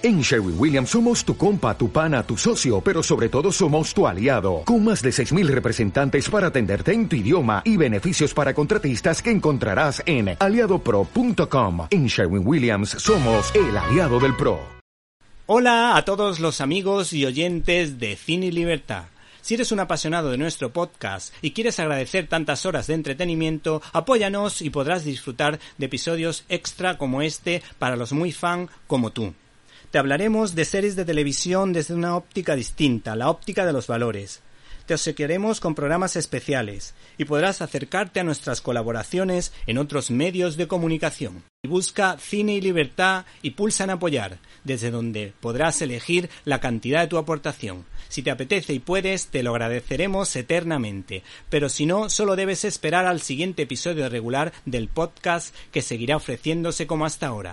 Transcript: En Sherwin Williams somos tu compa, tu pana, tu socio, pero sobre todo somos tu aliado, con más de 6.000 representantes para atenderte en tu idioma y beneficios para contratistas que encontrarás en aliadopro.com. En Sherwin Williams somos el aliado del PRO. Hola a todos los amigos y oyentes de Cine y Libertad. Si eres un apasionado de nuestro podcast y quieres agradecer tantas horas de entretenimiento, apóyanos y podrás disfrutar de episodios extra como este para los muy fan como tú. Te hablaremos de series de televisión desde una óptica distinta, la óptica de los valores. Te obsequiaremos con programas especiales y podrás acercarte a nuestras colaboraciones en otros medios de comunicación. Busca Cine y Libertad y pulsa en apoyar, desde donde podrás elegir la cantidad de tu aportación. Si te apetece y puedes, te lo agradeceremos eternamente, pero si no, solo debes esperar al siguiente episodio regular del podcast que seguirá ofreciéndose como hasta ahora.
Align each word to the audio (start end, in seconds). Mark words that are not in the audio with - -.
En 0.00 0.20
Sherwin 0.20 0.54
Williams 0.56 0.90
somos 0.90 1.24
tu 1.24 1.36
compa, 1.36 1.76
tu 1.76 1.90
pana, 1.90 2.22
tu 2.22 2.36
socio, 2.36 2.80
pero 2.80 3.02
sobre 3.02 3.28
todo 3.28 3.50
somos 3.50 3.92
tu 3.92 4.06
aliado, 4.06 4.62
con 4.64 4.84
más 4.84 5.02
de 5.02 5.10
6.000 5.10 5.48
representantes 5.48 6.30
para 6.30 6.46
atenderte 6.46 6.92
en 6.92 7.08
tu 7.08 7.16
idioma 7.16 7.62
y 7.64 7.76
beneficios 7.76 8.32
para 8.32 8.54
contratistas 8.54 9.20
que 9.20 9.32
encontrarás 9.32 10.00
en 10.06 10.36
aliadopro.com. 10.38 11.88
En 11.90 12.06
Sherwin 12.06 12.46
Williams 12.46 12.90
somos 12.90 13.52
el 13.56 13.76
aliado 13.76 14.20
del 14.20 14.36
PRO. 14.36 14.60
Hola 15.46 15.96
a 15.96 16.04
todos 16.04 16.38
los 16.38 16.60
amigos 16.60 17.12
y 17.12 17.26
oyentes 17.26 17.98
de 17.98 18.14
Cine 18.14 18.46
y 18.46 18.50
Libertad. 18.52 19.06
Si 19.40 19.54
eres 19.54 19.72
un 19.72 19.80
apasionado 19.80 20.30
de 20.30 20.38
nuestro 20.38 20.72
podcast 20.72 21.34
y 21.42 21.50
quieres 21.50 21.80
agradecer 21.80 22.28
tantas 22.28 22.66
horas 22.66 22.86
de 22.86 22.94
entretenimiento, 22.94 23.82
apóyanos 23.92 24.62
y 24.62 24.70
podrás 24.70 25.02
disfrutar 25.02 25.58
de 25.76 25.86
episodios 25.86 26.44
extra 26.48 26.98
como 26.98 27.20
este 27.20 27.64
para 27.80 27.96
los 27.96 28.12
muy 28.12 28.30
fan 28.30 28.68
como 28.86 29.10
tú. 29.10 29.34
Te 29.90 29.98
hablaremos 29.98 30.54
de 30.54 30.64
series 30.64 30.96
de 30.96 31.04
televisión 31.04 31.72
desde 31.72 31.94
una 31.94 32.16
óptica 32.16 32.54
distinta, 32.54 33.16
la 33.16 33.30
óptica 33.30 33.64
de 33.64 33.72
los 33.72 33.86
valores. 33.86 34.42
Te 34.88 34.94
obsequiaremos 34.94 35.60
con 35.60 35.74
programas 35.74 36.16
especiales 36.16 36.94
y 37.18 37.26
podrás 37.26 37.60
acercarte 37.60 38.20
a 38.20 38.24
nuestras 38.24 38.62
colaboraciones 38.62 39.52
en 39.66 39.76
otros 39.76 40.10
medios 40.10 40.56
de 40.56 40.66
comunicación. 40.66 41.44
Busca 41.62 42.16
Cine 42.18 42.54
y 42.54 42.62
Libertad 42.62 43.26
y 43.42 43.50
pulsa 43.50 43.84
en 43.84 43.90
apoyar, 43.90 44.38
desde 44.64 44.90
donde 44.90 45.34
podrás 45.40 45.82
elegir 45.82 46.30
la 46.46 46.60
cantidad 46.60 47.02
de 47.02 47.08
tu 47.08 47.18
aportación. 47.18 47.84
Si 48.08 48.22
te 48.22 48.30
apetece 48.30 48.72
y 48.72 48.78
puedes, 48.78 49.26
te 49.26 49.42
lo 49.42 49.50
agradeceremos 49.50 50.34
eternamente, 50.36 51.22
pero 51.50 51.68
si 51.68 51.84
no, 51.84 52.08
solo 52.08 52.34
debes 52.34 52.64
esperar 52.64 53.04
al 53.04 53.20
siguiente 53.20 53.64
episodio 53.64 54.08
regular 54.08 54.54
del 54.64 54.88
podcast 54.88 55.54
que 55.70 55.82
seguirá 55.82 56.16
ofreciéndose 56.16 56.86
como 56.86 57.04
hasta 57.04 57.26
ahora. 57.26 57.52